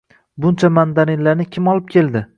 Buncha 0.45 0.71
mandarinlarni 0.77 1.47
kim 1.57 1.73
olib 1.75 1.97
keldi 1.97 2.29